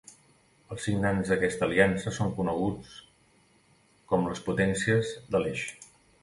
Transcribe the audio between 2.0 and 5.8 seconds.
són coneguts com les Potències de l'Eix.